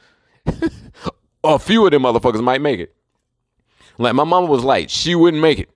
a 1.45 1.59
few 1.59 1.85
of 1.85 1.91
them 1.91 2.03
motherfuckers 2.03 2.41
might 2.41 2.61
make 2.61 2.79
it. 2.79 2.95
Like 3.97 4.15
my 4.15 4.23
mama 4.23 4.47
was 4.47 4.63
light, 4.63 4.91
she 4.91 5.15
wouldn't 5.15 5.41
make 5.41 5.59
it. 5.59 5.69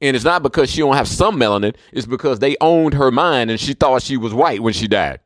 And 0.00 0.16
it's 0.16 0.24
not 0.24 0.42
because 0.42 0.70
she 0.70 0.80
don't 0.80 0.96
have 0.96 1.08
some 1.08 1.38
melanin, 1.38 1.74
it's 1.92 2.06
because 2.06 2.38
they 2.38 2.56
owned 2.60 2.94
her 2.94 3.10
mind 3.10 3.50
and 3.50 3.60
she 3.60 3.74
thought 3.74 4.02
she 4.02 4.16
was 4.16 4.34
white 4.34 4.60
when 4.60 4.72
she 4.72 4.88
died. 4.88 5.20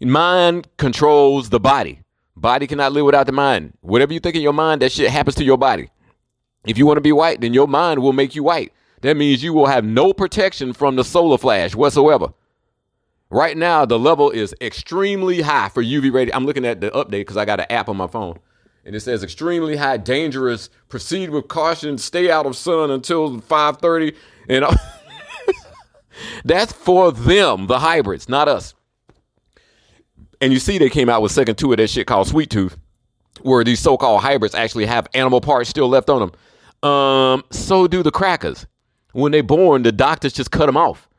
Mind 0.00 0.66
controls 0.78 1.50
the 1.50 1.60
body. 1.60 2.00
Body 2.36 2.66
cannot 2.66 2.92
live 2.92 3.04
without 3.04 3.26
the 3.26 3.32
mind. 3.32 3.74
Whatever 3.82 4.14
you 4.14 4.20
think 4.20 4.36
in 4.36 4.42
your 4.42 4.54
mind, 4.54 4.80
that 4.80 4.92
shit 4.92 5.10
happens 5.10 5.34
to 5.36 5.44
your 5.44 5.58
body. 5.58 5.90
If 6.64 6.78
you 6.78 6.86
want 6.86 6.96
to 6.96 7.02
be 7.02 7.12
white, 7.12 7.40
then 7.40 7.52
your 7.52 7.68
mind 7.68 8.00
will 8.00 8.12
make 8.12 8.34
you 8.34 8.42
white. 8.42 8.72
That 9.02 9.16
means 9.16 9.42
you 9.42 9.52
will 9.52 9.66
have 9.66 9.84
no 9.84 10.12
protection 10.12 10.72
from 10.72 10.96
the 10.96 11.04
solar 11.04 11.38
flash 11.38 11.74
whatsoever. 11.74 12.28
Right 13.30 13.56
now, 13.56 13.84
the 13.84 13.98
level 13.98 14.30
is 14.30 14.54
extremely 14.60 15.40
high 15.40 15.68
for 15.68 15.82
UV 15.82 16.12
rating. 16.12 16.34
I'm 16.34 16.46
looking 16.46 16.64
at 16.64 16.80
the 16.80 16.90
update 16.90 17.20
because 17.20 17.36
I 17.36 17.44
got 17.44 17.60
an 17.60 17.66
app 17.70 17.88
on 17.88 17.96
my 17.96 18.08
phone. 18.08 18.38
And 18.84 18.96
it 18.96 19.00
says 19.00 19.22
extremely 19.22 19.76
high, 19.76 19.98
dangerous, 19.98 20.68
proceed 20.88 21.30
with 21.30 21.46
caution, 21.46 21.96
stay 21.98 22.30
out 22.30 22.46
of 22.46 22.56
sun 22.56 22.90
until 22.90 23.40
5:30. 23.40 24.16
And 24.48 24.64
that's 26.44 26.72
for 26.72 27.12
them, 27.12 27.68
the 27.68 27.78
hybrids, 27.78 28.28
not 28.28 28.48
us. 28.48 28.74
And 30.40 30.52
you 30.52 30.58
see 30.58 30.78
they 30.78 30.90
came 30.90 31.08
out 31.08 31.22
with 31.22 31.30
second 31.30 31.56
two 31.56 31.70
of 31.72 31.76
that 31.76 31.88
shit 31.88 32.06
called 32.06 32.26
Sweet 32.26 32.50
Tooth, 32.50 32.76
where 33.42 33.62
these 33.62 33.78
so-called 33.78 34.22
hybrids 34.22 34.54
actually 34.54 34.86
have 34.86 35.06
animal 35.14 35.40
parts 35.40 35.68
still 35.68 35.88
left 35.88 36.10
on 36.10 36.32
them. 36.82 36.90
Um, 36.90 37.44
so 37.50 37.86
do 37.86 38.02
the 38.02 38.10
crackers. 38.10 38.66
When 39.12 39.30
they're 39.32 39.42
born, 39.42 39.82
the 39.82 39.92
doctors 39.92 40.32
just 40.32 40.50
cut 40.50 40.66
them 40.66 40.78
off. 40.78 41.09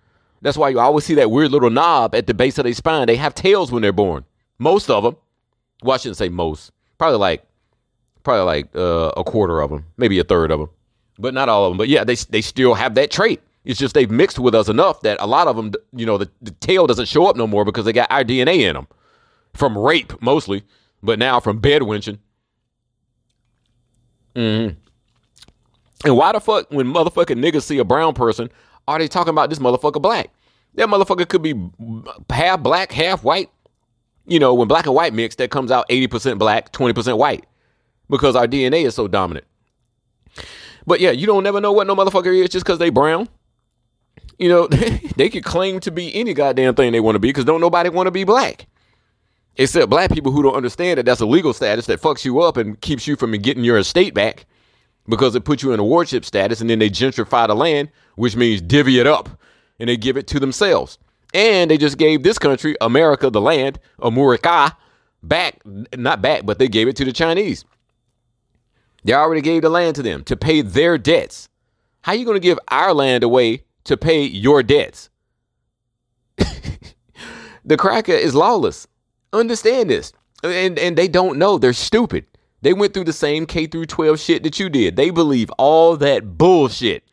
That's 0.42 0.58
why 0.58 0.70
you 0.70 0.80
always 0.80 1.06
see 1.06 1.16
that 1.16 1.32
weird 1.32 1.52
little 1.52 1.70
knob 1.70 2.16
at 2.16 2.28
the 2.28 2.34
base 2.34 2.58
of 2.58 2.64
their 2.64 2.74
spine. 2.74 3.08
They 3.08 3.16
have 3.16 3.36
tails 3.36 3.72
when 3.72 3.82
they're 3.82 3.92
born. 3.92 4.26
Most 4.60 4.90
of 4.90 5.04
them. 5.04 5.16
Well, 5.84 5.96
I 5.96 5.98
shouldn't 5.98 6.18
say 6.18 6.30
most. 6.30 6.72
Probably 6.98 7.18
like, 7.18 7.44
probably 8.24 8.46
like 8.46 8.76
uh, 8.76 9.12
a 9.18 9.24
quarter 9.24 9.62
of 9.62 9.70
them, 9.70 9.86
maybe 9.98 10.20
a 10.20 10.24
third 10.24 10.52
of 10.52 10.60
them, 10.60 10.70
but 11.18 11.34
not 11.34 11.50
all 11.50 11.66
of 11.66 11.72
them. 11.72 11.78
But 11.78 11.90
yeah, 11.90 12.04
they 12.04 12.16
they 12.16 12.42
still 12.42 12.74
have 12.76 12.96
that 12.96 13.12
trait. 13.12 13.42
It's 13.64 13.80
just 13.80 13.94
they've 13.94 14.10
mixed 14.10 14.40
with 14.40 14.56
us 14.56 14.70
enough 14.70 15.02
that 15.02 15.18
a 15.20 15.28
lot 15.28 15.48
of 15.48 15.56
them, 15.56 15.74
you 15.94 16.06
know, 16.06 16.18
the, 16.18 16.30
the 16.42 16.52
tail 16.52 16.88
doesn't 16.88 17.08
show 17.08 17.28
up 17.28 17.36
no 17.36 17.46
more 17.46 17.64
because 17.64 17.86
they 17.86 17.94
got 17.94 18.12
our 18.12 18.24
DNA 18.24 18.60
in 18.60 18.74
them 18.74 18.88
from 19.54 19.78
rape 19.78 20.20
mostly, 20.22 20.64
but 21.04 21.20
now 21.20 21.40
from 21.40 21.60
bed 21.60 21.84
wenching. 21.84 22.18
Mm-hmm. 24.36 24.80
And 26.04 26.18
why 26.18 26.32
the 26.32 26.40
fuck, 26.40 26.72
when 26.72 26.88
motherfucking 26.88 27.44
niggas 27.44 27.64
see 27.64 27.78
a 27.78 27.84
brown 27.84 28.14
person, 28.14 28.50
are 28.88 29.00
they 29.00 29.08
talking 29.08 29.32
about 29.32 29.50
this 29.50 29.60
motherfucker 29.60 30.02
black? 30.02 30.30
That 30.76 30.88
motherfucker 30.88 31.28
could 31.28 31.42
be 31.42 31.54
half 32.30 32.62
black, 32.62 32.92
half 32.92 33.24
white. 33.24 33.50
You 34.26 34.40
know, 34.40 34.54
when 34.54 34.68
black 34.68 34.86
and 34.86 34.96
white 34.96 35.14
mix, 35.14 35.36
that 35.36 35.52
comes 35.52 35.72
out 35.72 35.90
80% 35.90 36.38
black, 36.38 36.72
20% 36.72 37.18
white 37.18 37.46
because 38.10 38.36
our 38.36 38.48
DNA 38.48 38.86
is 38.86 38.96
so 38.96 39.08
dominant. 39.08 39.46
But 40.86 41.00
yeah, 41.00 41.12
you 41.12 41.26
don't 41.26 41.44
never 41.44 41.60
know 41.62 41.72
what 41.72 41.88
no 41.88 41.96
motherfucker 41.96 42.36
is 42.36 42.50
just 42.50 42.66
because 42.66 42.80
they 42.80 42.90
brown. 42.90 43.28
You 44.38 44.50
know, 44.50 44.68
they 45.16 45.30
could 45.30 45.44
claim 45.44 45.80
to 45.82 45.92
be 45.92 46.14
any 46.16 46.34
goddamn 46.34 46.76
thing 46.76 46.92
they 46.92 47.00
want 47.00 47.16
to 47.16 47.20
be 47.20 47.30
because 47.30 47.46
don't 47.46 47.62
nobody 47.62 47.90
want 47.90 48.08
to 48.08 48.12
be 48.12 48.24
black. 48.24 48.68
Except 49.58 49.90
black 49.90 50.12
people 50.12 50.32
who 50.32 50.42
don't 50.44 50.56
understand 50.56 50.98
that 50.98 51.06
that's 51.06 51.22
a 51.22 51.26
legal 51.26 51.54
status 51.54 51.86
that 51.88 52.02
fucks 52.02 52.24
you 52.24 52.40
up 52.40 52.58
and 52.58 52.80
keeps 52.82 53.06
you 53.06 53.16
from 53.16 53.32
getting 53.34 53.64
your 53.64 53.78
estate 53.78 54.14
back 54.14 54.46
because 55.08 55.36
it 55.36 55.44
puts 55.44 55.62
you 55.62 55.74
in 55.74 55.80
a 55.80 55.84
wardship 55.84 56.24
status 56.24 56.62
and 56.62 56.70
then 56.70 56.80
they 56.80 56.90
gentrify 56.90 57.48
the 57.48 57.56
land, 57.56 57.90
which 58.22 58.36
means 58.36 58.62
divvy 58.62 59.00
it 59.00 59.08
up 59.08 59.30
and 59.80 59.90
they 59.90 59.98
give 59.98 60.16
it 60.16 60.28
to 60.28 60.40
themselves. 60.40 61.00
And 61.34 61.72
they 61.72 61.78
just 61.80 61.98
gave 61.98 62.22
this 62.22 62.38
country, 62.38 62.76
America, 62.80 63.32
the 63.32 63.42
land, 63.42 63.80
America, 63.98 64.78
back, 65.24 65.60
not 65.66 66.22
back, 66.22 66.46
but 66.46 66.60
they 66.60 66.68
gave 66.68 66.88
it 66.88 66.96
to 66.98 67.06
the 67.06 67.14
Chinese. 67.14 67.66
They 69.04 69.14
already 69.14 69.42
gave 69.42 69.64
the 69.64 69.70
land 69.70 69.96
to 69.96 70.04
them 70.04 70.24
to 70.26 70.38
pay 70.38 70.62
their 70.62 71.00
debts. 71.00 71.50
How 72.04 72.14
you 72.14 72.24
going 72.24 72.36
to 72.36 72.40
give 72.40 72.60
our 72.68 72.94
land 72.94 73.24
away 73.24 73.64
to 73.86 73.98
pay 73.98 74.22
your 74.22 74.62
debts? 74.62 75.10
the 76.38 77.76
cracker 77.76 78.12
is 78.12 78.36
lawless. 78.36 78.88
Understand 79.34 79.90
this. 79.90 80.14
And, 80.44 80.78
and 80.78 80.96
they 80.96 81.08
don't 81.08 81.40
know. 81.40 81.58
They're 81.58 81.74
stupid. 81.74 82.28
They 82.62 82.74
went 82.74 82.94
through 82.94 83.06
the 83.06 83.14
same 83.14 83.48
K 83.48 83.66
through 83.66 83.88
12 83.88 84.20
shit 84.20 84.44
that 84.44 84.60
you 84.60 84.70
did. 84.70 84.96
They 84.96 85.10
believe 85.10 85.50
all 85.58 85.98
that 85.98 86.38
bullshit. 86.38 87.04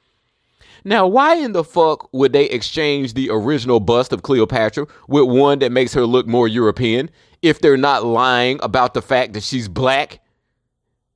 Now, 0.84 1.06
why 1.06 1.34
in 1.36 1.52
the 1.52 1.64
fuck 1.64 2.12
would 2.12 2.32
they 2.32 2.46
exchange 2.46 3.14
the 3.14 3.30
original 3.30 3.80
bust 3.80 4.12
of 4.12 4.22
Cleopatra 4.22 4.86
with 5.08 5.24
one 5.24 5.58
that 5.58 5.72
makes 5.72 5.92
her 5.94 6.06
look 6.06 6.26
more 6.26 6.48
European 6.48 7.10
if 7.42 7.60
they're 7.60 7.76
not 7.76 8.04
lying 8.04 8.58
about 8.62 8.94
the 8.94 9.02
fact 9.02 9.32
that 9.32 9.42
she's 9.42 9.68
black? 9.68 10.20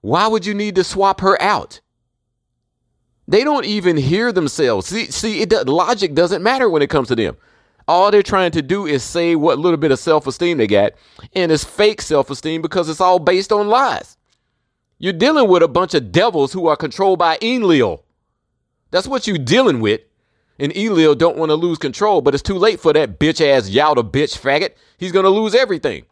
Why 0.00 0.26
would 0.26 0.44
you 0.44 0.54
need 0.54 0.74
to 0.74 0.84
swap 0.84 1.20
her 1.20 1.40
out? 1.40 1.80
They 3.28 3.44
don't 3.44 3.64
even 3.64 3.96
hear 3.96 4.32
themselves. 4.32 4.88
See, 4.88 5.06
see, 5.06 5.40
it 5.40 5.52
logic 5.68 6.14
doesn't 6.14 6.42
matter 6.42 6.68
when 6.68 6.82
it 6.82 6.90
comes 6.90 7.08
to 7.08 7.16
them. 7.16 7.36
All 7.88 8.10
they're 8.10 8.22
trying 8.22 8.50
to 8.52 8.62
do 8.62 8.86
is 8.86 9.02
say 9.02 9.36
what 9.36 9.58
little 9.58 9.76
bit 9.76 9.90
of 9.90 9.98
self-esteem 9.98 10.58
they 10.58 10.66
got, 10.66 10.92
and 11.34 11.50
it's 11.50 11.64
fake 11.64 12.00
self-esteem 12.02 12.62
because 12.62 12.88
it's 12.88 13.00
all 13.00 13.18
based 13.18 13.52
on 13.52 13.68
lies. 13.68 14.16
You're 14.98 15.12
dealing 15.12 15.48
with 15.48 15.62
a 15.62 15.68
bunch 15.68 15.94
of 15.94 16.12
devils 16.12 16.52
who 16.52 16.66
are 16.66 16.76
controlled 16.76 17.18
by 17.18 17.38
Enlil. 17.42 18.04
That's 18.92 19.08
what 19.08 19.26
you're 19.26 19.38
dealing 19.38 19.80
with. 19.80 20.02
And 20.60 20.70
Enlil 20.76 21.16
don't 21.16 21.36
want 21.36 21.50
to 21.50 21.56
lose 21.56 21.78
control, 21.78 22.20
but 22.20 22.34
it's 22.34 22.42
too 22.42 22.58
late 22.58 22.78
for 22.78 22.92
that 22.92 23.18
bitch 23.18 23.40
ass 23.40 23.68
Yalda 23.68 24.08
bitch 24.08 24.38
faggot. 24.38 24.74
He's 24.98 25.10
to 25.10 25.28
lose 25.28 25.56
everything. 25.56 26.04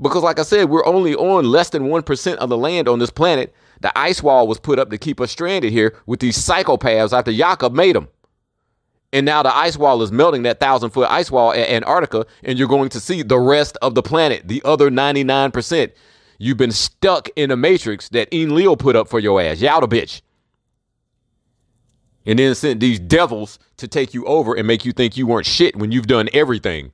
Because, 0.00 0.22
like 0.22 0.38
I 0.38 0.44
said, 0.44 0.70
we're 0.70 0.86
only 0.86 1.14
on 1.14 1.44
less 1.44 1.68
than 1.68 1.82
1% 1.82 2.36
of 2.36 2.48
the 2.48 2.56
land 2.56 2.88
on 2.88 3.00
this 3.00 3.10
planet. 3.10 3.54
The 3.82 3.96
ice 3.98 4.22
wall 4.22 4.46
was 4.46 4.58
put 4.58 4.78
up 4.78 4.88
to 4.90 4.98
keep 4.98 5.20
us 5.20 5.30
stranded 5.30 5.72
here 5.72 5.98
with 6.06 6.20
these 6.20 6.38
psychopaths 6.38 7.12
after 7.12 7.30
Yakub 7.30 7.74
made 7.74 7.96
them. 7.96 8.08
And 9.12 9.26
now 9.26 9.42
the 9.42 9.54
ice 9.54 9.76
wall 9.76 10.00
is 10.02 10.12
melting 10.12 10.44
that 10.44 10.60
thousand 10.60 10.90
foot 10.90 11.10
ice 11.10 11.30
wall 11.30 11.52
at 11.52 11.68
Antarctica, 11.68 12.24
and 12.44 12.58
you're 12.58 12.68
going 12.68 12.88
to 12.90 13.00
see 13.00 13.22
the 13.22 13.38
rest 13.38 13.76
of 13.82 13.94
the 13.94 14.02
planet, 14.02 14.46
the 14.46 14.62
other 14.64 14.90
99%. 14.90 15.92
You've 16.38 16.56
been 16.56 16.72
stuck 16.72 17.28
in 17.36 17.50
a 17.50 17.56
matrix 17.56 18.08
that 18.10 18.32
Enlil 18.32 18.76
put 18.76 18.96
up 18.96 19.08
for 19.08 19.18
your 19.18 19.40
ass. 19.42 19.60
Y'all 19.60 19.82
bitch. 19.82 20.22
And 22.26 22.38
then 22.38 22.54
sent 22.54 22.80
these 22.80 22.98
devils 23.00 23.58
to 23.78 23.88
take 23.88 24.12
you 24.12 24.26
over 24.26 24.54
and 24.54 24.66
make 24.66 24.84
you 24.84 24.92
think 24.92 25.16
you 25.16 25.26
weren't 25.26 25.46
shit 25.46 25.76
when 25.76 25.90
you've 25.90 26.06
done 26.06 26.28
everything. 26.32 26.92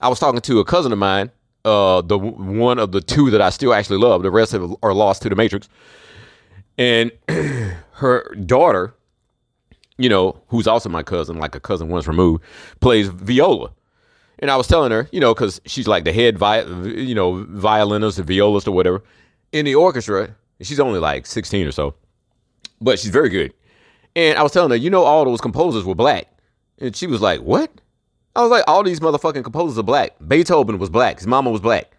I 0.00 0.08
was 0.08 0.20
talking 0.20 0.40
to 0.40 0.60
a 0.60 0.64
cousin 0.64 0.92
of 0.92 0.98
mine, 0.98 1.30
uh, 1.64 2.02
the 2.02 2.18
one 2.18 2.78
of 2.78 2.92
the 2.92 3.00
two 3.00 3.30
that 3.30 3.40
I 3.40 3.50
still 3.50 3.74
actually 3.74 3.98
love. 3.98 4.22
The 4.22 4.30
rest 4.30 4.52
have, 4.52 4.74
are 4.82 4.92
lost 4.94 5.22
to 5.22 5.28
the 5.28 5.34
matrix. 5.36 5.68
And 6.76 7.10
her 7.92 8.34
daughter, 8.34 8.94
you 9.96 10.08
know, 10.08 10.40
who's 10.48 10.66
also 10.66 10.88
my 10.88 11.02
cousin, 11.02 11.38
like 11.38 11.54
a 11.54 11.60
cousin 11.60 11.88
once 11.88 12.06
removed, 12.06 12.44
plays 12.80 13.08
viola. 13.08 13.72
And 14.38 14.50
I 14.50 14.56
was 14.56 14.68
telling 14.68 14.92
her, 14.92 15.08
you 15.10 15.18
know, 15.18 15.34
because 15.34 15.60
she's 15.66 15.88
like 15.88 16.04
the 16.04 16.12
head, 16.12 16.38
vi- 16.38 16.62
you 16.62 17.14
know, 17.14 17.44
violinist 17.48 18.20
or 18.20 18.22
violist 18.22 18.68
or 18.68 18.72
whatever 18.72 19.02
in 19.52 19.64
the 19.64 19.74
orchestra. 19.74 20.36
She's 20.60 20.80
only 20.80 21.00
like 21.00 21.26
16 21.26 21.66
or 21.66 21.72
so, 21.72 21.94
but 22.80 22.98
she's 22.98 23.10
very 23.10 23.28
good. 23.28 23.52
And 24.18 24.36
I 24.36 24.42
was 24.42 24.50
telling 24.50 24.70
her, 24.70 24.76
you 24.76 24.90
know, 24.90 25.04
all 25.04 25.24
those 25.24 25.40
composers 25.40 25.84
were 25.84 25.94
black. 25.94 26.26
And 26.78 26.96
she 26.96 27.06
was 27.06 27.20
like, 27.20 27.38
what? 27.38 27.70
I 28.34 28.42
was 28.42 28.50
like, 28.50 28.64
all 28.66 28.82
these 28.82 28.98
motherfucking 28.98 29.44
composers 29.44 29.78
are 29.78 29.84
black. 29.84 30.16
Beethoven 30.26 30.80
was 30.80 30.90
black. 30.90 31.18
His 31.18 31.28
mama 31.28 31.52
was 31.52 31.60
black. 31.60 31.92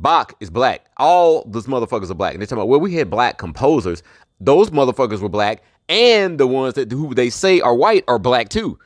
Bach 0.00 0.34
is 0.40 0.48
black. 0.48 0.86
All 0.96 1.44
those 1.44 1.66
motherfuckers 1.66 2.10
are 2.10 2.14
black. 2.14 2.32
And 2.32 2.40
they're 2.40 2.46
talking 2.46 2.60
about, 2.62 2.68
well, 2.68 2.80
we 2.80 2.94
had 2.94 3.10
black 3.10 3.36
composers. 3.36 4.02
Those 4.40 4.70
motherfuckers 4.70 5.20
were 5.20 5.28
black. 5.28 5.62
And 5.90 6.40
the 6.40 6.46
ones 6.46 6.72
that 6.72 6.90
who 6.90 7.14
they 7.14 7.28
say 7.28 7.60
are 7.60 7.74
white 7.74 8.04
are 8.08 8.18
black 8.18 8.48
too. 8.48 8.78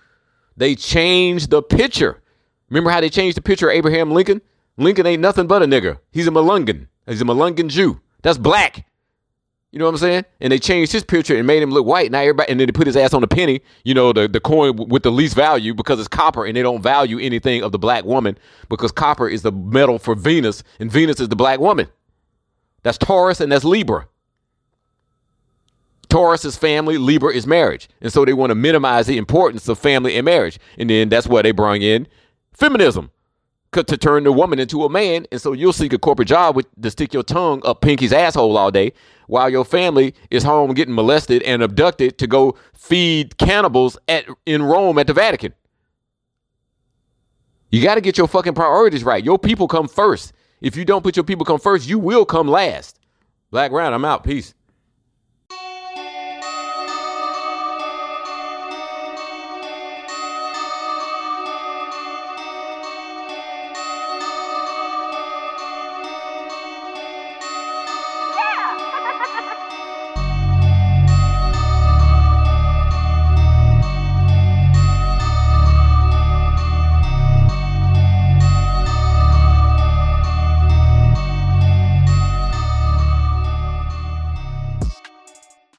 They 0.57 0.75
changed 0.75 1.51
the 1.51 1.63
picture. 1.63 2.21
Remember 2.69 2.91
how 2.91 3.01
they 3.01 3.11
changed 3.11 3.37
the 3.37 3.43
picture 3.43 3.71
of 3.71 3.77
Abraham 3.77 4.11
Lincoln? 4.11 4.43
Lincoln 4.77 5.07
ain't 5.07 5.23
nothing 5.23 5.47
but 5.47 5.63
a 5.63 5.67
nigger. 5.67 6.01
He's 6.11 6.27
a 6.27 6.33
Melungeon. 6.33 6.89
He's 7.07 7.23
a 7.23 7.25
Melungeon 7.25 7.69
Jew. 7.69 8.01
That's 8.23 8.39
black. 8.39 8.87
You 9.77 9.81
know 9.81 9.85
what 9.85 9.97
I'm 9.97 9.99
saying? 9.99 10.25
And 10.41 10.51
they 10.51 10.59
changed 10.59 10.91
his 10.91 11.05
picture 11.05 11.37
and 11.37 11.47
made 11.47 11.63
him 11.63 11.71
look 11.71 11.85
white. 11.85 12.11
Now 12.11 12.21
everybody, 12.21 12.51
and 12.51 12.59
then 12.59 12.67
they 12.67 12.73
put 12.73 12.87
his 12.87 12.97
ass 12.97 13.13
on 13.13 13.21
the 13.21 13.29
penny, 13.29 13.61
you 13.85 13.93
know, 13.93 14.11
the, 14.11 14.27
the 14.27 14.41
coin 14.41 14.75
with 14.75 15.03
the 15.03 15.11
least 15.11 15.35
value 15.35 15.75
because 15.75 15.99
it's 15.99 16.09
copper 16.09 16.47
and 16.47 16.57
they 16.57 16.63
don't 16.63 16.81
value 16.81 17.19
anything 17.19 17.63
of 17.63 17.73
the 17.73 17.79
black 17.79 18.07
woman 18.07 18.39
because 18.71 18.91
copper 18.91 19.29
is 19.29 19.43
the 19.43 19.53
metal 19.53 19.99
for 19.99 20.15
Venus 20.15 20.63
and 20.81 20.91
Venus 20.91 21.21
is 21.21 21.29
the 21.29 21.37
black 21.37 21.61
woman. 21.61 21.89
That's 22.85 22.97
Taurus 22.97 23.39
and 23.39 23.53
that's 23.53 23.65
Libra. 23.65 24.09
Taurus 26.09 26.47
is 26.47 26.57
family, 26.57 26.97
Libra 26.97 27.35
is 27.35 27.47
marriage. 27.47 27.91
And 28.01 28.11
so 28.11 28.25
they 28.25 28.33
want 28.33 28.53
to 28.53 28.55
minimize 28.55 29.07
the 29.07 29.19
importance 29.19 29.69
of 29.69 29.79
family 29.79 30.17
and 30.17 30.25
marriage. 30.25 30.59
And 30.79 30.89
then 30.89 31.11
that's 31.11 31.27
why 31.27 31.43
they 31.43 31.53
bring 31.53 31.83
in 31.83 32.09
feminism 32.55 33.11
to 33.85 33.97
turn 33.97 34.25
the 34.25 34.33
woman 34.33 34.59
into 34.59 34.85
a 34.85 34.89
man. 34.89 35.27
And 35.31 35.41
so 35.41 35.53
you'll 35.53 35.73
seek 35.73 35.93
a 35.93 35.99
corporate 35.99 36.29
job 36.29 36.57
with 36.57 36.67
to 36.81 36.91
stick 36.91 37.13
your 37.13 37.23
tongue 37.23 37.63
up 37.65 37.81
Pinky's 37.81 38.13
asshole 38.13 38.57
all 38.57 38.71
day 38.71 38.93
while 39.27 39.51
your 39.51 39.65
family 39.65 40.15
is 40.31 40.43
home 40.43 40.75
getting 40.75 40.95
molested 40.95 41.43
and 41.43 41.63
abducted 41.63 42.19
to 42.19 42.27
go 42.27 42.57
feed 42.75 43.37
cannibals 43.39 43.99
at 44.09 44.27
in 44.47 44.63
Rome 44.63 44.99
at 44.99 45.07
the 45.07 45.15
Vatican. 45.15 45.53
You 47.71 47.83
got 47.83 47.97
to 47.97 48.01
get 48.01 48.17
your 48.17 48.29
fucking 48.29 48.55
priorities 48.55 49.05
right. 49.05 49.25
Your 49.25 49.39
people 49.39 49.69
come 49.69 49.89
first. 49.89 50.33
If 50.61 50.77
you 50.77 50.85
don't 50.85 51.03
put 51.03 51.17
your 51.17 51.25
people 51.25 51.45
come 51.45 51.59
first, 51.59 51.89
you 51.89 51.99
will 51.99 52.25
come 52.25 52.49
last. 52.49 52.99
Black 53.51 53.73
Rant, 53.73 53.95
I'm 53.95 54.05
out. 54.05 54.25
Peace. 54.25 54.55